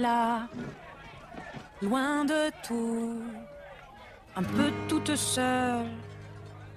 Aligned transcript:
là, 0.00 0.48
loin 1.80 2.24
de 2.24 2.50
tout, 2.66 3.20
un 4.36 4.42
peu 4.42 4.70
toute 4.88 5.14
seule 5.16 5.86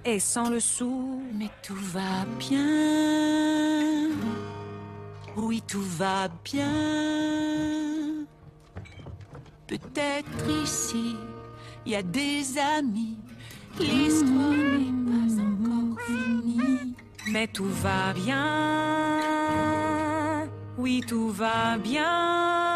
et 0.04 0.20
sans 0.20 0.50
le 0.50 0.60
sou. 0.60 1.22
Mais 1.34 1.50
tout 1.62 1.74
va 1.74 2.24
bien. 2.38 4.10
Oui, 5.36 5.62
tout 5.66 5.82
va 5.82 6.28
bien. 6.44 6.72
Peut-être 9.66 10.50
ici, 10.62 11.16
il 11.84 11.92
y 11.92 11.96
a 11.96 12.02
des 12.02 12.56
amis. 12.58 13.18
L'histoire 13.78 14.50
n'est 14.50 14.92
pas 15.10 15.34
encore 15.42 16.00
finie. 16.06 16.94
Mais 17.28 17.48
tout 17.48 17.68
va 17.68 18.12
bien. 18.14 18.46
Oui, 20.78 21.02
tout 21.06 21.30
va 21.30 21.76
bien. 21.78 22.75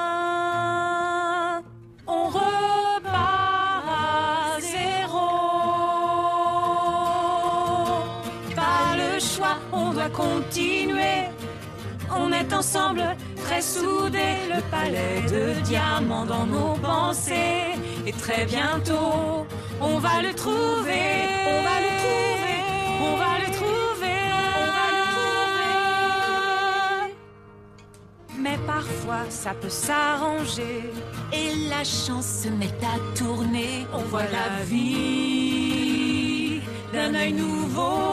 On 9.72 9.92
doit 9.92 10.10
continuer. 10.10 11.28
On 12.12 12.32
est 12.32 12.52
ensemble, 12.52 13.04
très 13.44 13.62
soudés, 13.62 14.48
le 14.48 14.60
palais 14.70 15.22
de 15.30 15.52
diamants 15.60 16.26
dans 16.26 16.44
nos 16.46 16.74
pensées. 16.74 17.76
Et 18.06 18.12
très 18.12 18.46
bientôt, 18.46 19.46
on 19.80 19.98
va 19.98 20.20
le 20.22 20.34
trouver, 20.34 21.28
on 21.46 21.62
va 21.62 21.80
le 21.86 21.90
trouver, 22.02 22.58
on 23.00 23.16
va 23.16 23.38
le 23.44 23.50
trouver, 23.58 24.20
on 24.62 24.66
va 24.76 24.86
le 24.98 25.04
trouver. 25.14 25.82
Mais 28.38 28.58
parfois, 28.66 29.24
ça 29.28 29.52
peut 29.54 29.68
s'arranger. 29.68 30.90
Et 31.32 31.54
la 31.68 31.84
chance 31.84 32.26
se 32.42 32.48
met 32.48 32.74
à 32.82 32.98
tourner. 33.16 33.86
On 33.92 34.02
voit 34.02 34.24
la 34.24 34.64
vie 34.64 36.60
d'un 36.92 37.14
œil 37.14 37.32
nouveau. 37.32 38.09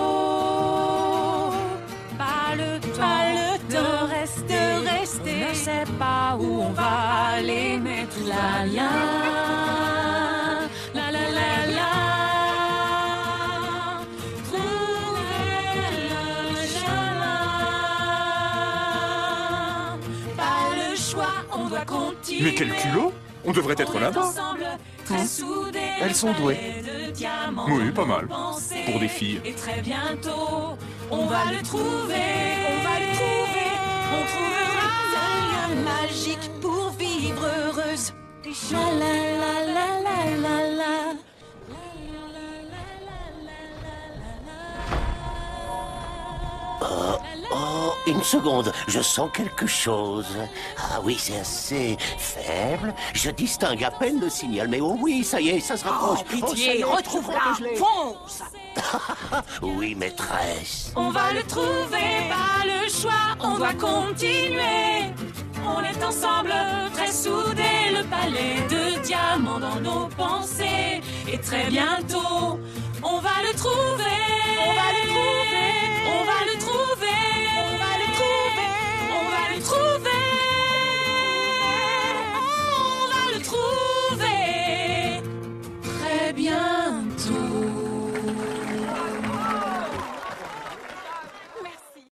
Pas 2.58 2.63
le 2.63 2.80
temps, 2.80 2.97
Pas 2.97 3.30
le 3.33 3.58
de 3.69 3.75
temps 3.75 4.08
rester, 4.08 4.53
de 4.53 4.89
rester. 4.89 5.36
On 5.45 5.50
ne 5.50 5.55
sait 5.55 5.83
pas 6.00 6.36
où 6.39 6.61
on 6.64 6.69
va 6.72 6.91
aller, 7.36 7.77
mais 7.81 8.05
tout 8.05 8.25
va 8.25 8.66
bien. 8.66 8.89
La 10.94 11.11
la 11.11 11.19
la 11.38 11.52
la. 11.77 11.91
Trouver 14.45 15.47
le 16.09 16.58
chemin. 18.97 19.97
Pas 20.36 20.66
le 20.75 20.95
choix, 20.95 21.33
on 21.53 21.67
doit 21.69 21.86
continuer. 21.86 22.44
Mais 22.44 22.53
quel 22.55 22.73
culot 22.75 23.14
On 23.45 23.52
devrait 23.52 23.75
être 23.77 23.99
là-bas. 23.99 24.21
ensemble, 24.27 24.66
très 25.05 25.25
soudés, 25.25 25.80
Elles 26.02 26.16
sont 26.16 26.33
douées. 26.33 26.58
de 26.83 27.71
Oui, 27.71 27.92
pas 27.92 28.05
mal. 28.05 28.27
Pour 28.27 28.99
des 28.99 29.08
filles. 29.08 29.42
Et 29.45 29.53
très 29.53 29.81
bientôt, 29.81 30.77
on 31.11 31.25
va 31.25 31.52
le 31.52 31.61
trouver, 31.63 32.30
on 32.72 32.83
va 32.83 33.00
le 33.00 33.09
trouver, 33.16 33.69
on 34.13 34.23
trouvera 34.31 34.89
Un 35.25 35.75
lieu 35.75 35.83
magique 35.83 36.52
pour 36.61 36.89
vivre 36.91 37.45
heureuse. 37.45 38.14
Une 48.08 48.23
seconde, 48.23 48.72
je 48.88 49.02
sens 49.02 49.30
quelque 49.33 49.67
chose. 49.67 50.27
Ah 50.77 51.00
oui, 51.03 51.17
c'est 51.19 51.39
assez 51.39 51.98
faible. 52.17 52.93
Je 53.14 53.30
distingue 53.30 53.83
à 53.83 53.92
peine 53.92 54.20
le 54.20 54.30
signal, 54.30 54.67
mais 54.67 54.80
oh 54.81 54.98
oui, 54.99 55.23
ça 55.23 55.42
y 55.42 55.49
est, 55.49 55.59
ça 55.59 55.77
se 55.77 55.86
rapproche. 55.86 56.20
Oh, 56.42 56.48
ça 56.48 56.55
y 56.55 56.80
est, 56.80 56.83
retrouve-la, 56.83 57.55
fonce 57.76 58.43
Oui, 59.61 59.95
maîtresse. 59.95 60.92
On 60.95 61.09
va 61.09 61.33
le 61.33 61.43
trouver, 61.43 62.30
pas 62.30 62.65
le 62.65 62.89
choix, 62.89 63.36
on 63.39 63.58
doit 63.58 63.73
continuer. 63.73 65.11
On 65.65 65.81
est 65.81 66.04
ensemble, 66.04 66.54
très 66.93 67.11
soudés, 67.11 67.92
le 67.92 68.04
palais 68.05 68.61
de 68.70 69.02
diamants 69.02 69.60
dans 69.60 69.80
nos 69.81 70.08
pensées. 70.08 71.02
Et 71.31 71.37
très 71.39 71.65
bientôt, 71.65 72.60
on 73.04 73.20
va 73.20 73.42
le 73.43 73.54
trouver. 73.58 74.23
On 74.65 74.73
va 74.73 74.92
le 74.93 74.96